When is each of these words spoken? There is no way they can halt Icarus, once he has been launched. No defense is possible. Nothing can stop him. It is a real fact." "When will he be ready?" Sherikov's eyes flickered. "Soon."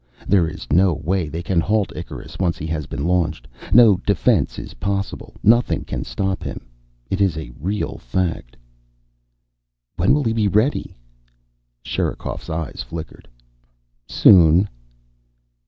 There 0.27 0.47
is 0.47 0.65
no 0.71 0.93
way 0.95 1.29
they 1.29 1.43
can 1.43 1.59
halt 1.61 1.91
Icarus, 1.95 2.39
once 2.39 2.57
he 2.57 2.65
has 2.65 2.87
been 2.87 3.05
launched. 3.05 3.47
No 3.71 3.97
defense 3.97 4.57
is 4.57 4.73
possible. 4.73 5.35
Nothing 5.43 5.83
can 5.85 6.03
stop 6.05 6.41
him. 6.41 6.65
It 7.11 7.21
is 7.21 7.37
a 7.37 7.51
real 7.59 7.99
fact." 7.99 8.57
"When 9.97 10.15
will 10.15 10.23
he 10.23 10.33
be 10.33 10.47
ready?" 10.47 10.97
Sherikov's 11.85 12.49
eyes 12.49 12.81
flickered. 12.81 13.27
"Soon." 14.07 14.67